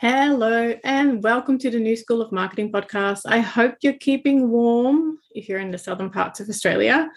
Hello, 0.00 0.72
and 0.84 1.24
welcome 1.24 1.58
to 1.58 1.70
the 1.70 1.80
New 1.80 1.96
School 1.96 2.22
of 2.22 2.30
Marketing 2.30 2.70
podcast. 2.70 3.22
I 3.26 3.40
hope 3.40 3.78
you're 3.80 3.94
keeping 3.94 4.48
warm 4.48 5.18
if 5.34 5.48
you're 5.48 5.58
in 5.58 5.72
the 5.72 5.76
southern 5.76 6.08
parts 6.08 6.38
of 6.38 6.48
Australia. 6.48 7.10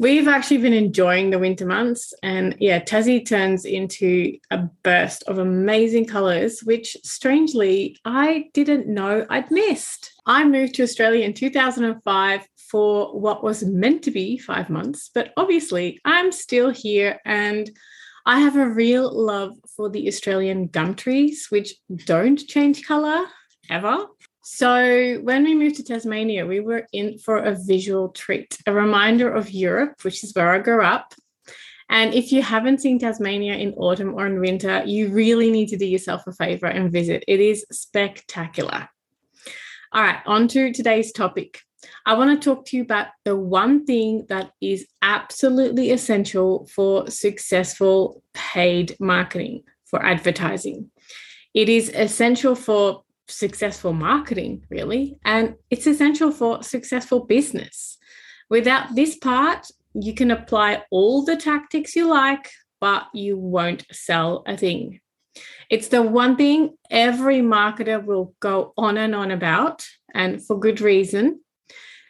We've 0.00 0.26
actually 0.26 0.58
been 0.58 0.72
enjoying 0.72 1.30
the 1.30 1.38
winter 1.38 1.64
months, 1.64 2.12
and 2.24 2.56
yeah, 2.58 2.80
Tassie 2.80 3.24
turns 3.24 3.64
into 3.64 4.36
a 4.50 4.58
burst 4.82 5.22
of 5.28 5.38
amazing 5.38 6.06
colors, 6.06 6.58
which 6.64 6.96
strangely 7.04 7.96
I 8.04 8.50
didn't 8.52 8.88
know 8.88 9.24
I'd 9.30 9.52
missed. 9.52 10.12
I 10.26 10.42
moved 10.42 10.74
to 10.74 10.82
Australia 10.82 11.24
in 11.24 11.34
2005 11.34 12.48
for 12.56 13.16
what 13.16 13.44
was 13.44 13.62
meant 13.62 14.02
to 14.02 14.10
be 14.10 14.38
five 14.38 14.68
months, 14.68 15.08
but 15.14 15.32
obviously 15.36 16.00
I'm 16.04 16.32
still 16.32 16.70
here 16.70 17.20
and 17.24 17.70
I 18.28 18.40
have 18.40 18.56
a 18.56 18.68
real 18.68 19.10
love 19.10 19.56
for 19.74 19.88
the 19.88 20.06
Australian 20.06 20.66
gum 20.66 20.94
trees, 20.94 21.46
which 21.48 21.72
don't 22.04 22.36
change 22.36 22.86
color 22.86 23.24
ever. 23.70 24.04
So 24.42 25.18
when 25.22 25.44
we 25.44 25.54
moved 25.54 25.76
to 25.76 25.82
Tasmania, 25.82 26.44
we 26.44 26.60
were 26.60 26.86
in 26.92 27.18
for 27.20 27.38
a 27.38 27.56
visual 27.58 28.10
treat, 28.10 28.58
a 28.66 28.72
reminder 28.74 29.32
of 29.32 29.50
Europe, 29.50 29.94
which 30.02 30.22
is 30.22 30.34
where 30.34 30.50
I 30.50 30.58
grew 30.58 30.82
up. 30.84 31.14
And 31.88 32.12
if 32.12 32.30
you 32.30 32.42
haven't 32.42 32.82
seen 32.82 32.98
Tasmania 32.98 33.54
in 33.54 33.72
autumn 33.78 34.12
or 34.12 34.26
in 34.26 34.40
winter, 34.40 34.82
you 34.84 35.08
really 35.08 35.50
need 35.50 35.68
to 35.68 35.78
do 35.78 35.86
yourself 35.86 36.26
a 36.26 36.32
favor 36.32 36.66
and 36.66 36.92
visit. 36.92 37.24
It 37.26 37.40
is 37.40 37.64
spectacular. 37.72 38.90
All 39.90 40.02
right, 40.02 40.20
on 40.26 40.48
to 40.48 40.70
today's 40.74 41.12
topic. 41.12 41.62
I 42.08 42.14
want 42.14 42.30
to 42.30 42.42
talk 42.42 42.64
to 42.64 42.76
you 42.78 42.84
about 42.84 43.08
the 43.26 43.36
one 43.36 43.84
thing 43.84 44.24
that 44.30 44.52
is 44.62 44.86
absolutely 45.02 45.90
essential 45.90 46.66
for 46.74 47.10
successful 47.10 48.22
paid 48.32 48.96
marketing, 48.98 49.64
for 49.84 50.02
advertising. 50.02 50.90
It 51.52 51.68
is 51.68 51.90
essential 51.90 52.54
for 52.54 53.02
successful 53.28 53.92
marketing, 53.92 54.64
really, 54.70 55.18
and 55.22 55.56
it's 55.68 55.86
essential 55.86 56.32
for 56.32 56.62
successful 56.62 57.26
business. 57.26 57.98
Without 58.48 58.94
this 58.94 59.18
part, 59.18 59.66
you 59.92 60.14
can 60.14 60.30
apply 60.30 60.84
all 60.90 61.26
the 61.26 61.36
tactics 61.36 61.94
you 61.94 62.08
like, 62.08 62.50
but 62.80 63.08
you 63.12 63.36
won't 63.36 63.84
sell 63.92 64.44
a 64.46 64.56
thing. 64.56 65.00
It's 65.68 65.88
the 65.88 66.00
one 66.00 66.36
thing 66.36 66.78
every 66.90 67.40
marketer 67.40 68.02
will 68.02 68.34
go 68.40 68.72
on 68.78 68.96
and 68.96 69.14
on 69.14 69.30
about, 69.30 69.86
and 70.14 70.42
for 70.42 70.58
good 70.58 70.80
reason. 70.80 71.40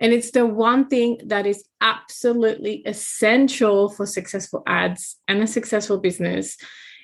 And 0.00 0.12
it's 0.12 0.30
the 0.30 0.46
one 0.46 0.88
thing 0.88 1.20
that 1.26 1.46
is 1.46 1.62
absolutely 1.80 2.82
essential 2.86 3.90
for 3.90 4.06
successful 4.06 4.62
ads 4.66 5.16
and 5.28 5.42
a 5.42 5.46
successful 5.46 5.98
business. 5.98 6.56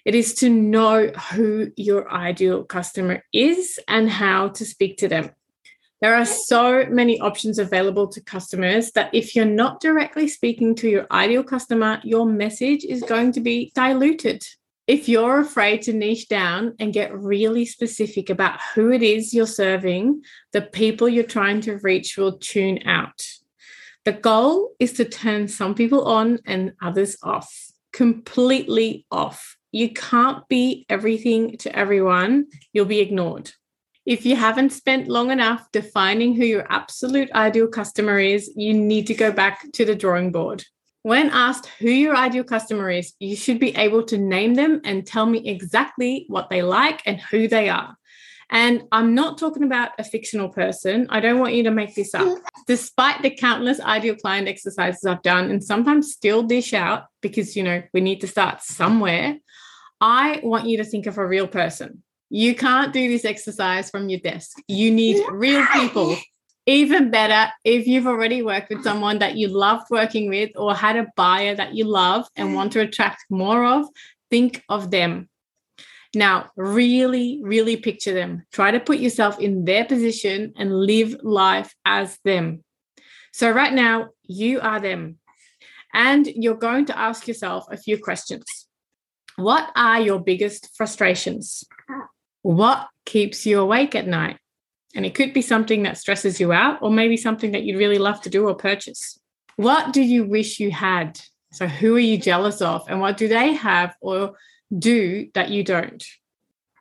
It 0.06 0.14
is 0.14 0.34
to 0.36 0.48
know 0.48 1.08
who 1.33 1.72
your 1.77 2.11
ideal 2.11 2.64
customer 2.64 3.22
is 3.33 3.78
and 3.86 4.08
how 4.08 4.48
to 4.48 4.64
speak 4.64 4.97
to 4.98 5.08
them. 5.08 5.30
There 6.00 6.14
are 6.14 6.27
so 6.27 6.86
many 6.86 7.20
options 7.20 7.58
available 7.58 8.06
to 8.08 8.21
customers 8.21 8.93
that 8.93 9.15
if 9.15 9.34
you're 9.34 9.44
not 9.44 9.81
directly 9.81 10.28
speaking 10.28 10.75
to 10.76 10.88
your 10.88 11.06
ideal 11.10 11.42
customer, 11.42 12.00
your 12.04 12.26
message 12.26 12.84
is 12.84 13.03
going 13.03 13.32
to 13.32 13.41
be 13.41 13.72
diluted 13.75 14.42
if 14.86 15.08
you're 15.08 15.41
afraid 15.41 15.82
to 15.82 15.92
niche 15.92 16.28
down 16.28 16.74
and 16.78 16.92
get 16.92 17.16
really 17.16 17.64
specific 17.64 18.30
about 18.30 18.60
who 18.74 18.92
it 18.92 19.02
is 19.02 19.34
you're 19.34 19.47
serving, 19.47 20.22
the 20.52 20.62
people 20.62 21.08
you're 21.08 21.24
trying 21.24 21.60
to 21.62 21.78
reach 21.78 22.16
will 22.16 22.38
tune 22.38 22.86
out. 22.86 23.26
The 24.04 24.12
goal 24.12 24.74
is 24.78 24.92
to 24.94 25.04
turn 25.04 25.48
some 25.48 25.74
people 25.74 26.04
on 26.04 26.38
and 26.47 26.74
others 26.80 27.16
off, 27.24 27.52
completely 27.92 29.04
off. 29.10 29.56
You 29.72 29.92
can't 29.92 30.47
be 30.48 30.86
everything 30.88 31.56
to 31.58 31.76
everyone, 31.76 32.47
you'll 32.72 32.84
be 32.84 33.00
ignored. 33.00 33.50
If 34.04 34.24
you 34.24 34.36
haven't 34.36 34.70
spent 34.70 35.08
long 35.08 35.32
enough 35.32 35.66
defining 35.72 36.36
who 36.36 36.44
your 36.44 36.64
absolute 36.70 37.32
ideal 37.32 37.66
customer 37.66 38.20
is, 38.20 38.53
you 38.54 38.72
need 38.72 39.08
to 39.08 39.14
go 39.14 39.32
back 39.32 39.66
to 39.72 39.84
the 39.84 39.97
drawing 39.97 40.30
board. 40.30 40.64
When 41.06 41.31
asked 41.31 41.67
who 41.78 41.89
your 41.89 42.17
ideal 42.17 42.43
customer 42.43 42.91
is, 42.91 43.12
you 43.21 43.37
should 43.37 43.61
be 43.61 43.77
able 43.77 44.03
to 44.06 44.19
name 44.19 44.55
them 44.55 44.81
and 44.83 45.06
tell 45.06 45.25
me 45.25 45.49
exactly 45.49 46.25
what 46.27 46.50
they 46.50 46.62
like 46.62 47.00
and 47.06 47.21
who 47.21 47.47
they 47.47 47.69
are. 47.69 47.97
And 48.50 48.83
I'm 48.91 49.15
not 49.15 49.39
talking 49.39 49.62
about 49.62 49.91
a 50.00 50.03
fictional 50.03 50.49
person. 50.49 51.06
I 51.09 51.21
don't 51.21 51.39
want 51.39 51.55
you 51.55 51.62
to 51.62 51.71
make 51.71 51.95
this 51.95 52.12
up. 52.12 52.37
Despite 52.66 53.22
the 53.22 53.31
countless 53.31 53.78
ideal 53.78 54.16
client 54.16 54.49
exercises 54.49 55.05
I've 55.05 55.22
done 55.22 55.49
and 55.49 55.62
sometimes 55.62 56.12
still 56.12 56.43
dish 56.43 56.75
out 56.75 57.05
because, 57.21 57.55
you 57.55 57.62
know, 57.62 57.84
we 57.95 58.00
need 58.00 58.21
to 58.22 58.27
start 58.27 58.62
somewhere, 58.62 59.37
I 60.00 60.41
want 60.43 60.66
you 60.66 60.78
to 60.78 60.84
think 60.84 61.06
of 61.06 61.19
a 61.19 61.27
real 61.27 61.47
person. 61.47 62.03
You 62.31 62.56
can't 62.56 62.93
do 62.93 63.09
this 63.09 63.25
exercise 63.25 63.91
from 63.91 64.09
your 64.09 64.19
desk. 64.19 64.59
You 64.66 64.91
need 64.91 65.25
real 65.31 65.65
people 65.66 66.16
even 66.66 67.10
better 67.10 67.50
if 67.65 67.87
you've 67.87 68.09
already 68.09 68.43
worked 68.43 68.71
with 68.71 68.82
someone 68.82 69.21
that 69.21 69.37
you 69.37 69.49
loved 69.49 69.88
working 69.88 70.28
with 70.28 70.50
or 70.56 70.75
had 70.75 70.97
a 70.97 71.06
buyer 71.16 71.54
that 71.54 71.75
you 71.75 71.84
love 71.84 72.28
and 72.34 72.50
mm. 72.50 72.54
want 72.54 72.72
to 72.72 72.81
attract 72.81 73.25
more 73.31 73.65
of, 73.65 73.87
think 74.31 74.65
of 74.69 74.91
them. 74.91 75.28
Now, 76.15 76.50
really, 76.56 77.41
really 77.43 77.77
picture 77.77 78.15
them. 78.15 78.44
Try 78.53 78.72
to 78.72 78.81
put 78.81 78.99
yourself 78.99 79.38
in 79.38 79.65
their 79.65 79.84
position 79.84 80.54
and 80.56 80.75
live 80.75 81.16
life 81.22 81.75
as 81.84 82.19
them. 82.25 82.65
So, 83.33 83.50
right 83.50 83.72
now, 83.72 84.09
you 84.22 84.60
are 84.60 84.81
them. 84.81 85.19
And 85.93 86.27
you're 86.27 86.56
going 86.56 86.87
to 86.87 86.98
ask 86.98 87.28
yourself 87.28 87.66
a 87.71 87.77
few 87.77 87.98
questions. 87.98 88.44
What 89.37 89.71
are 89.77 90.00
your 90.00 90.19
biggest 90.19 90.71
frustrations? 90.75 91.65
Ah. 91.91 92.09
What 92.43 92.88
keeps 93.04 93.44
you 93.44 93.60
awake 93.60 93.94
at 93.94 94.06
night? 94.06 94.38
And 94.97 95.05
it 95.05 95.15
could 95.15 95.34
be 95.34 95.43
something 95.43 95.83
that 95.83 95.99
stresses 95.99 96.41
you 96.41 96.53
out, 96.53 96.79
or 96.81 96.91
maybe 96.91 97.19
something 97.19 97.53
that 97.53 97.65
you'd 97.65 97.79
really 97.79 97.99
love 97.99 98.23
to 98.23 98.31
do 98.31 98.49
or 98.49 98.55
purchase. 98.55 99.21
What 99.57 99.93
do 99.93 100.01
you 100.01 100.25
wish 100.25 100.59
you 100.59 100.71
had? 100.71 101.21
So, 101.53 101.69
who 101.69 101.95
are 101.97 102.01
you 102.01 102.19
jealous 102.19 102.62
of? 102.62 102.83
And 102.89 103.01
what 103.01 103.19
do 103.19 103.29
they 103.29 103.53
have 103.53 103.95
or 104.01 104.37
do 104.77 105.29
that 105.34 105.51
you 105.51 105.62
don't? 105.62 106.03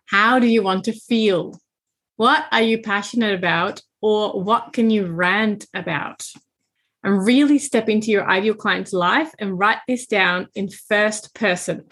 How 0.06 0.40
do 0.40 0.48
you 0.48 0.64
want 0.64 0.86
to 0.86 0.94
feel? 0.94 1.60
What 2.16 2.46
are 2.54 2.62
you 2.62 2.82
passionate 2.82 3.36
about? 3.36 3.82
Or 4.02 4.42
what 4.42 4.72
can 4.72 4.90
you 4.90 5.08
rant 5.08 5.68
about? 5.74 6.26
And 7.04 7.26
really 7.26 7.60
step 7.60 7.90
into 7.90 8.12
your 8.12 8.30
ideal 8.30 8.54
client's 8.54 8.94
life 8.94 9.32
and 9.40 9.60
write 9.60 9.80
this 9.88 10.08
down 10.08 10.48
in 10.56 10.70
first 10.70 11.36
person 11.36 11.86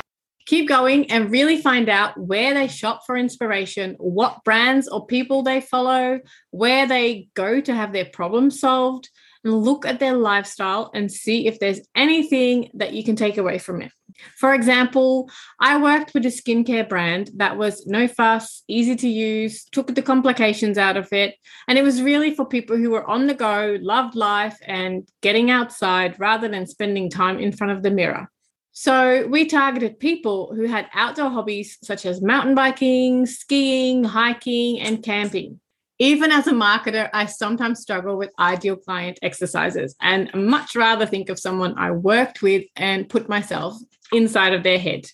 keep 0.46 0.68
going 0.68 1.10
and 1.12 1.32
really 1.32 1.62
find 1.62 1.90
out 1.90 2.18
where 2.18 2.54
they 2.54 2.68
shop 2.68 3.02
for 3.06 3.18
inspiration, 3.18 3.96
what 4.00 4.44
brands 4.44 4.88
or 4.88 5.06
people 5.06 5.44
they 5.44 5.62
follow, 5.62 6.20
where 6.52 6.88
they 6.88 7.28
go 7.34 7.62
to 7.62 7.74
have 7.74 7.94
their 7.94 8.06
problem 8.06 8.52
solved, 8.52 9.10
and 9.44 9.54
look 9.54 9.86
at 9.86 10.00
their 10.00 10.16
lifestyle 10.16 10.90
and 10.94 11.12
see 11.12 11.48
if 11.48 11.60
there's 11.60 11.82
anything 11.96 12.70
that 12.74 12.94
you 12.94 13.04
can 13.04 13.16
take 13.16 13.38
away 13.38 13.58
from 13.58 13.82
it. 13.82 13.92
For 14.38 14.54
example, 14.54 15.30
I 15.60 15.82
worked 15.82 16.14
with 16.14 16.26
a 16.26 16.30
skincare 16.30 16.88
brand 16.88 17.32
that 17.36 17.58
was 17.58 17.86
no 17.88 18.08
fuss, 18.08 18.64
easy 18.68 18.96
to 18.96 19.10
use, 19.10 19.66
took 19.66 19.94
the 19.94 20.02
complications 20.02 20.78
out 20.78 20.98
of 20.98 21.12
it. 21.12 21.36
And 21.68 21.78
it 21.78 21.84
was 21.84 22.02
really 22.02 22.34
for 22.34 22.46
people 22.46 22.78
who 22.78 22.92
were 22.92 23.10
on 23.10 23.28
the 23.28 23.34
go, 23.34 23.78
loved 23.82 24.16
life, 24.16 24.58
and 24.66 25.08
getting 25.22 25.50
outside 25.50 26.20
rather 26.20 26.48
than 26.48 26.68
spending 26.68 27.10
time 27.10 27.40
in 27.40 27.52
front 27.52 27.74
of 27.74 27.84
the 27.84 27.92
mirror. 27.92 28.30
So 28.76 29.28
we 29.28 29.46
targeted 29.46 30.00
people 30.00 30.52
who 30.56 30.66
had 30.66 30.90
outdoor 30.96 31.30
hobbies 31.30 31.78
such 31.84 32.08
as 32.08 32.24
mountain 32.24 32.56
biking, 32.56 33.28
skiing, 33.28 34.04
hiking, 34.04 34.80
and 34.80 35.04
camping. 35.04 35.60
Even 36.00 36.32
as 36.32 36.48
a 36.48 36.54
marketer, 36.54 37.08
I 37.14 37.28
sometimes 37.28 37.82
struggle 37.82 38.18
with 38.18 38.32
ideal 38.40 38.76
client 38.76 39.20
exercises 39.22 39.96
and 40.02 40.34
much 40.34 40.76
rather 40.76 41.06
think 41.06 41.30
of 41.30 41.38
someone 41.38 41.78
I 41.78 41.92
worked 41.92 42.42
with 42.42 42.66
and 42.76 43.08
put 43.08 43.30
myself 43.30 43.78
inside 44.12 44.56
of 44.56 44.64
their 44.64 44.80
head. 44.80 45.06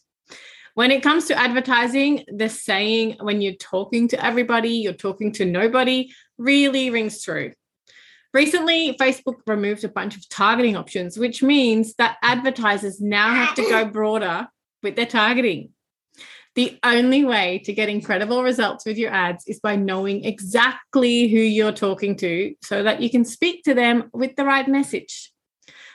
When 0.76 0.92
it 0.92 1.04
comes 1.04 1.26
to 1.26 1.38
advertising, 1.38 2.24
the 2.34 2.48
saying 2.48 3.18
when 3.20 3.42
you're 3.42 3.56
talking 3.56 4.08
to 4.08 4.26
everybody, 4.26 4.70
you're 4.70 4.94
talking 4.94 5.34
to 5.34 5.44
nobody 5.44 6.14
really 6.38 6.92
rings 6.92 7.22
true. 7.22 7.52
Recently, 8.34 8.96
Facebook 9.00 9.38
removed 9.48 9.84
a 9.84 9.90
bunch 9.90 10.16
of 10.16 10.28
targeting 10.30 10.76
options, 10.76 11.18
which 11.18 11.42
means 11.42 11.96
that 11.96 12.18
advertisers 12.22 13.02
now 13.02 13.34
have 13.34 13.56
to 13.56 13.64
go 13.64 13.86
broader 13.92 14.48
with 14.84 14.96
their 14.96 15.08
targeting. 15.08 15.72
The 16.56 16.78
only 16.84 17.24
way 17.26 17.62
to 17.66 17.74
get 17.74 17.90
incredible 17.90 18.44
results 18.44 18.86
with 18.86 18.98
your 18.98 19.12
ads 19.12 19.48
is 19.48 19.60
by 19.60 19.76
knowing 19.76 20.26
exactly 20.26 21.28
who 21.28 21.38
you're 21.38 21.72
talking 21.72 22.16
to 22.18 22.54
so 22.62 22.84
that 22.84 23.02
you 23.02 23.10
can 23.10 23.24
speak 23.24 23.64
to 23.64 23.74
them 23.74 24.10
with 24.14 24.36
the 24.36 24.46
right 24.46 24.68
message. 24.68 25.32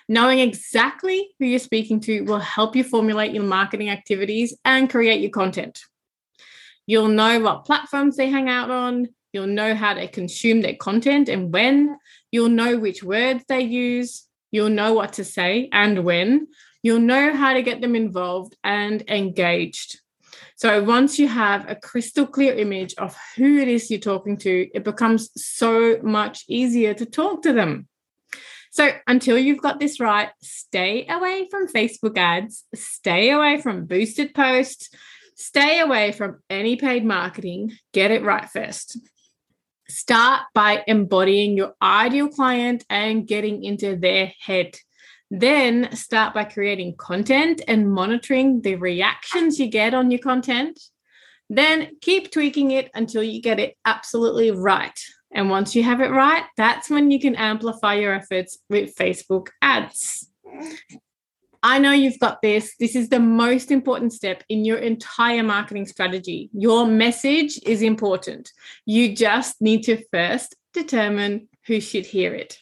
Knowing 0.08 0.38
exactly 0.38 1.30
who 1.38 1.46
you're 1.46 1.58
speaking 1.58 2.00
to 2.00 2.22
will 2.22 2.38
help 2.38 2.76
you 2.76 2.84
formulate 2.84 3.32
your 3.32 3.44
marketing 3.44 3.90
activities 3.90 4.56
and 4.64 4.90
create 4.90 5.20
your 5.20 5.30
content. 5.30 5.80
You'll 6.86 7.08
know 7.08 7.40
what 7.40 7.64
platforms 7.64 8.16
they 8.16 8.28
hang 8.28 8.48
out 8.48 8.70
on. 8.70 9.08
You'll 9.34 9.48
know 9.48 9.74
how 9.74 9.94
to 9.94 10.06
consume 10.06 10.60
their 10.60 10.76
content 10.76 11.28
and 11.28 11.52
when. 11.52 11.98
You'll 12.30 12.48
know 12.48 12.78
which 12.78 13.02
words 13.02 13.42
they 13.48 13.62
use. 13.62 14.28
You'll 14.52 14.68
know 14.68 14.94
what 14.94 15.14
to 15.14 15.24
say 15.24 15.68
and 15.72 16.04
when. 16.04 16.46
You'll 16.84 17.00
know 17.00 17.34
how 17.34 17.52
to 17.52 17.62
get 17.62 17.80
them 17.80 17.96
involved 17.96 18.56
and 18.62 19.02
engaged. 19.08 20.00
So 20.54 20.84
once 20.84 21.18
you 21.18 21.26
have 21.26 21.68
a 21.68 21.74
crystal 21.74 22.28
clear 22.28 22.54
image 22.54 22.94
of 22.96 23.16
who 23.36 23.58
it 23.58 23.66
is 23.66 23.90
you're 23.90 23.98
talking 23.98 24.36
to, 24.38 24.68
it 24.72 24.84
becomes 24.84 25.30
so 25.34 25.98
much 26.00 26.44
easier 26.46 26.94
to 26.94 27.04
talk 27.04 27.42
to 27.42 27.52
them. 27.52 27.88
So 28.70 28.92
until 29.08 29.36
you've 29.36 29.62
got 29.62 29.80
this 29.80 29.98
right, 29.98 30.30
stay 30.42 31.08
away 31.08 31.48
from 31.50 31.66
Facebook 31.66 32.16
ads, 32.16 32.62
stay 32.72 33.30
away 33.30 33.60
from 33.60 33.86
boosted 33.86 34.32
posts, 34.32 34.90
stay 35.34 35.80
away 35.80 36.12
from 36.12 36.40
any 36.48 36.76
paid 36.76 37.04
marketing. 37.04 37.72
Get 37.92 38.12
it 38.12 38.22
right 38.22 38.48
first. 38.48 38.96
Start 39.88 40.42
by 40.54 40.82
embodying 40.86 41.56
your 41.56 41.74
ideal 41.82 42.28
client 42.28 42.84
and 42.88 43.26
getting 43.26 43.62
into 43.64 43.96
their 43.96 44.32
head. 44.40 44.76
Then 45.30 45.94
start 45.94 46.34
by 46.34 46.44
creating 46.44 46.96
content 46.96 47.62
and 47.66 47.92
monitoring 47.92 48.62
the 48.62 48.76
reactions 48.76 49.58
you 49.58 49.68
get 49.68 49.94
on 49.94 50.10
your 50.10 50.20
content. 50.20 50.78
Then 51.50 51.96
keep 52.00 52.30
tweaking 52.30 52.70
it 52.70 52.90
until 52.94 53.22
you 53.22 53.42
get 53.42 53.60
it 53.60 53.76
absolutely 53.84 54.50
right. 54.50 54.98
And 55.32 55.50
once 55.50 55.74
you 55.74 55.82
have 55.82 56.00
it 56.00 56.10
right, 56.10 56.44
that's 56.56 56.88
when 56.88 57.10
you 57.10 57.20
can 57.20 57.34
amplify 57.34 57.94
your 57.94 58.14
efforts 58.14 58.58
with 58.70 58.94
Facebook 58.94 59.48
ads. 59.60 60.30
I 61.66 61.78
know 61.78 61.92
you've 61.92 62.18
got 62.18 62.42
this. 62.42 62.74
This 62.78 62.94
is 62.94 63.08
the 63.08 63.18
most 63.18 63.70
important 63.70 64.12
step 64.12 64.44
in 64.50 64.66
your 64.66 64.76
entire 64.76 65.42
marketing 65.42 65.86
strategy. 65.86 66.50
Your 66.52 66.86
message 66.86 67.58
is 67.64 67.80
important. 67.80 68.52
You 68.84 69.16
just 69.16 69.62
need 69.62 69.82
to 69.84 70.04
first 70.12 70.56
determine 70.74 71.48
who 71.66 71.80
should 71.80 72.04
hear 72.04 72.34
it. 72.34 72.58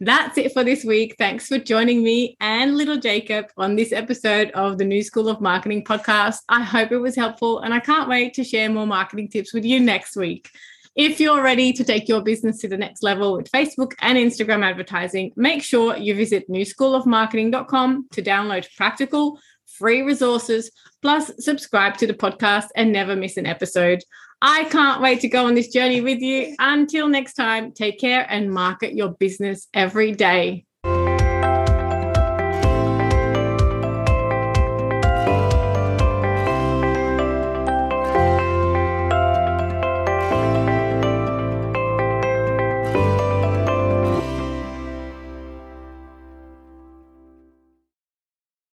That's 0.00 0.36
it 0.36 0.52
for 0.52 0.64
this 0.64 0.82
week. 0.82 1.14
Thanks 1.16 1.46
for 1.46 1.58
joining 1.58 2.02
me 2.02 2.36
and 2.40 2.76
little 2.76 2.96
Jacob 2.96 3.46
on 3.56 3.76
this 3.76 3.92
episode 3.92 4.50
of 4.50 4.78
the 4.78 4.84
New 4.84 5.04
School 5.04 5.28
of 5.28 5.40
Marketing 5.40 5.84
podcast. 5.84 6.38
I 6.48 6.64
hope 6.64 6.90
it 6.90 6.98
was 6.98 7.14
helpful 7.14 7.60
and 7.60 7.72
I 7.72 7.78
can't 7.78 8.08
wait 8.08 8.34
to 8.34 8.42
share 8.42 8.68
more 8.68 8.86
marketing 8.86 9.28
tips 9.28 9.54
with 9.54 9.64
you 9.64 9.78
next 9.78 10.16
week. 10.16 10.50
If 10.96 11.20
you're 11.20 11.42
ready 11.42 11.72
to 11.72 11.84
take 11.84 12.08
your 12.08 12.20
business 12.20 12.58
to 12.58 12.68
the 12.68 12.76
next 12.76 13.02
level 13.02 13.36
with 13.36 13.50
Facebook 13.50 13.92
and 14.00 14.18
Instagram 14.18 14.64
advertising, 14.64 15.32
make 15.36 15.62
sure 15.62 15.96
you 15.96 16.14
visit 16.16 16.50
newschoolofmarketing.com 16.50 18.08
to 18.10 18.22
download 18.22 18.66
practical, 18.76 19.38
free 19.66 20.02
resources, 20.02 20.70
plus 21.00 21.30
subscribe 21.38 21.96
to 21.98 22.06
the 22.06 22.14
podcast 22.14 22.66
and 22.74 22.92
never 22.92 23.14
miss 23.14 23.36
an 23.36 23.46
episode. 23.46 24.02
I 24.42 24.64
can't 24.64 25.00
wait 25.00 25.20
to 25.20 25.28
go 25.28 25.46
on 25.46 25.54
this 25.54 25.68
journey 25.68 26.00
with 26.00 26.20
you. 26.20 26.56
Until 26.58 27.08
next 27.08 27.34
time, 27.34 27.72
take 27.72 28.00
care 28.00 28.26
and 28.28 28.50
market 28.50 28.94
your 28.94 29.10
business 29.10 29.68
every 29.74 30.12
day. 30.12 30.64